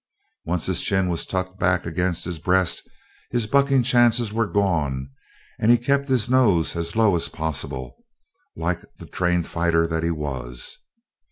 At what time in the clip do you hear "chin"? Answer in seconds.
0.81-1.09